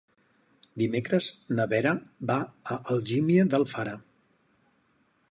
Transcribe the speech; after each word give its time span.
Dimecres 0.81 1.27
na 1.59 1.67
Vera 1.73 1.91
va 2.31 2.37
a 2.75 2.77
Algímia 2.95 3.43
d'Alfara. 3.51 3.93